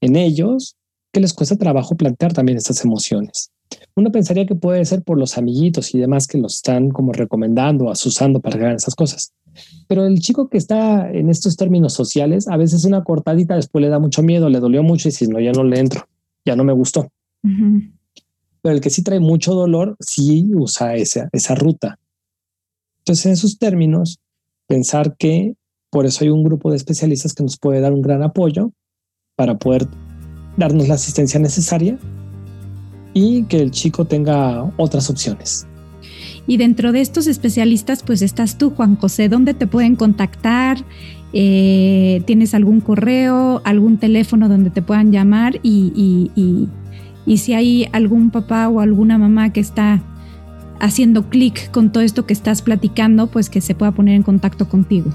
en 0.00 0.16
ellos 0.16 0.76
que 1.12 1.20
les 1.20 1.32
cuesta 1.32 1.56
trabajo 1.56 1.96
plantear 1.96 2.32
también 2.32 2.58
estas 2.58 2.84
emociones. 2.84 3.50
Uno 3.96 4.10
pensaría 4.10 4.46
que 4.46 4.54
puede 4.54 4.84
ser 4.84 5.02
por 5.02 5.18
los 5.18 5.38
amiguitos 5.38 5.94
y 5.94 5.98
demás 5.98 6.26
que 6.26 6.38
los 6.38 6.56
están 6.56 6.90
como 6.90 7.12
recomendando, 7.12 7.90
asusando 7.90 8.40
para 8.40 8.56
hagan 8.56 8.76
esas 8.76 8.94
cosas. 8.94 9.32
Pero 9.88 10.06
el 10.06 10.20
chico 10.20 10.48
que 10.48 10.58
está 10.58 11.10
en 11.10 11.30
estos 11.30 11.56
términos 11.56 11.92
sociales, 11.92 12.48
a 12.48 12.56
veces 12.56 12.84
una 12.84 13.04
cortadita 13.04 13.56
después 13.56 13.82
le 13.82 13.88
da 13.88 13.98
mucho 13.98 14.22
miedo, 14.22 14.48
le 14.48 14.60
dolió 14.60 14.82
mucho 14.82 15.08
y 15.08 15.12
si 15.12 15.26
no, 15.26 15.40
ya 15.40 15.52
no 15.52 15.64
le 15.64 15.78
entro, 15.80 16.08
ya 16.44 16.56
no 16.56 16.64
me 16.64 16.72
gustó. 16.72 17.08
Pero 17.42 18.74
el 18.74 18.80
que 18.80 18.90
sí 18.90 19.02
trae 19.02 19.20
mucho 19.20 19.54
dolor, 19.54 19.96
sí 20.00 20.50
usa 20.54 20.94
esa, 20.94 21.28
esa 21.32 21.54
ruta. 21.54 21.98
Entonces, 23.00 23.26
en 23.26 23.32
esos 23.32 23.58
términos, 23.58 24.18
pensar 24.66 25.16
que 25.16 25.54
por 25.90 26.06
eso 26.06 26.24
hay 26.24 26.30
un 26.30 26.42
grupo 26.42 26.70
de 26.70 26.76
especialistas 26.76 27.34
que 27.34 27.42
nos 27.42 27.58
puede 27.58 27.80
dar 27.80 27.92
un 27.92 28.02
gran 28.02 28.22
apoyo 28.22 28.72
para 29.36 29.58
poder 29.58 29.86
darnos 30.56 30.88
la 30.88 30.94
asistencia 30.94 31.38
necesaria 31.38 31.98
y 33.12 33.44
que 33.44 33.60
el 33.60 33.70
chico 33.70 34.04
tenga 34.04 34.72
otras 34.76 35.08
opciones. 35.10 35.66
Y 36.46 36.56
dentro 36.58 36.92
de 36.92 37.00
estos 37.00 37.26
especialistas, 37.26 38.02
pues 38.02 38.22
estás 38.22 38.58
tú, 38.58 38.70
Juan 38.70 38.96
José. 38.96 39.28
¿Dónde 39.28 39.54
te 39.54 39.66
pueden 39.66 39.96
contactar? 39.96 40.78
Eh, 41.32 42.22
¿Tienes 42.26 42.54
algún 42.54 42.80
correo, 42.80 43.62
algún 43.64 43.96
teléfono 43.98 44.48
donde 44.48 44.70
te 44.70 44.82
puedan 44.82 45.10
llamar? 45.10 45.58
Y, 45.62 46.30
y 47.26 47.38
si 47.38 47.54
hay 47.54 47.88
algún 47.92 48.30
papá 48.30 48.68
o 48.68 48.80
alguna 48.80 49.16
mamá 49.18 49.52
que 49.52 49.60
está 49.60 50.02
haciendo 50.80 51.28
clic 51.30 51.70
con 51.70 51.90
todo 51.92 52.02
esto 52.02 52.26
que 52.26 52.34
estás 52.34 52.60
platicando, 52.62 53.28
pues 53.28 53.48
que 53.48 53.60
se 53.60 53.74
pueda 53.74 53.92
poner 53.92 54.16
en 54.16 54.22
contacto 54.22 54.68
contigo. 54.68 55.10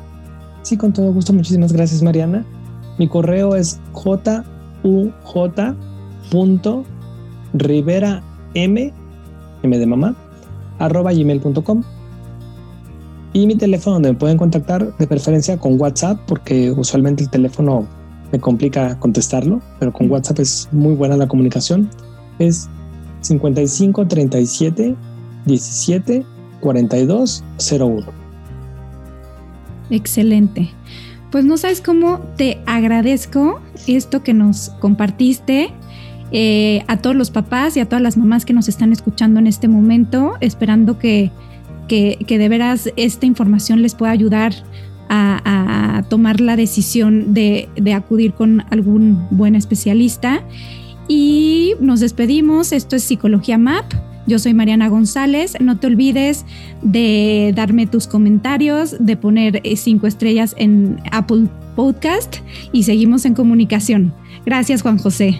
Sí, 0.63 0.78
con 0.78 0.94
todo 0.94 1.13
gusto. 1.13 1.34
Muchísimas 1.34 1.72
gracias, 1.72 2.02
Mariana. 2.02 2.46
Mi 2.98 3.08
correo 3.08 3.56
es 3.56 3.80
juj.rivera 3.94 4.24
m, 8.56 8.94
m 9.63 9.78
de 9.78 9.86
mamá, 9.86 10.15
arroba 10.80 11.13
gmail.com. 11.13 11.84
Y 13.34 13.46
mi 13.46 13.56
teléfono 13.56 13.96
donde 13.96 14.13
me 14.13 14.18
pueden 14.18 14.38
contactar, 14.38 14.98
de 14.98 15.08
preferencia 15.08 15.58
con 15.58 15.80
WhatsApp, 15.80 16.20
porque 16.26 16.72
usualmente 16.72 17.24
el 17.24 17.30
teléfono 17.30 17.88
me 18.32 18.39
complica 18.39 18.98
contestarlo, 19.00 19.62
pero 19.80 19.94
con 19.94 20.10
WhatsApp 20.10 20.39
es 20.39 20.68
muy 20.72 20.96
buena 20.96 21.15
la 21.15 21.28
comunicación. 21.28 21.89
Es 22.39 22.68
55 23.22 24.08
37 24.08 24.96
17 25.46 26.26
42 26.62 27.44
01. 27.72 28.06
Excelente. 29.89 30.70
Pues 31.32 31.46
no 31.46 31.58
sabes 31.58 31.82
cómo 31.82 32.20
te 32.38 32.60
agradezco 32.65 33.60
esto 33.88 34.24
que 34.24 34.34
nos 34.34 34.70
compartiste. 34.80 35.72
Eh, 36.32 36.84
a 36.88 36.98
todos 36.98 37.15
los 37.15 37.32
papás 37.32 37.76
y 37.76 37.80
a 37.80 37.86
todas 37.86 38.02
las 38.02 38.18
mamás 38.18 38.46
que 38.46 38.54
nos 38.54 38.68
están 38.70 38.92
escuchando 38.92 39.39
en 39.39 39.48
este 39.48 39.68
momento, 39.68 40.34
esperando 40.42 41.00
que, 41.00 41.32
que, 41.88 42.18
de 42.28 42.50
veras 42.50 42.92
esta 42.98 43.26
información 43.26 43.82
les 43.82 43.96
pueda 43.96 44.12
ayudar 44.12 44.54
a, 45.10 45.98
a 45.98 46.04
tomar 46.04 46.39
la 46.39 46.56
decisión 46.56 47.34
de, 47.34 47.68
de, 47.76 47.94
acudir 47.94 48.34
con 48.34 48.63
algún 48.70 49.28
buen 49.32 49.56
especialista. 49.56 50.44
Y 51.08 51.74
nos 51.80 52.00
despedimos. 52.00 52.72
Esto 52.72 52.96
es 52.96 53.04
Psicología 53.04 53.58
MAP. 53.58 53.92
Yo 54.28 54.38
soy 54.38 54.54
Mariana 54.54 54.89
González. 54.89 55.58
No 55.60 55.80
te 55.80 55.88
olvides 55.88 56.46
de 56.84 57.52
darme 57.56 57.88
tus 57.88 58.06
comentarios, 58.06 58.96
de 59.00 59.18
poner 59.18 59.60
eh, 59.63 59.76
cinco 59.76 60.06
estrellas 60.06 60.54
en 60.60 61.02
Apple 61.12 61.48
Podcast 61.76 62.38
y 62.72 62.84
seguimos 62.84 63.26
en 63.26 63.34
comunicación. 63.34 64.13
Gracias, 64.46 64.84
Juan 64.84 65.00
José. 65.00 65.39